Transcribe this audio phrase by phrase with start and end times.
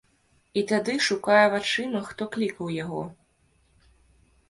[0.61, 3.07] І тады шукае вачыма, хто клікаў яго.